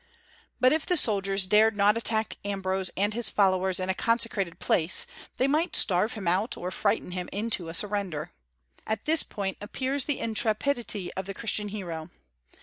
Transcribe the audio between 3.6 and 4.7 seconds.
in a consecrated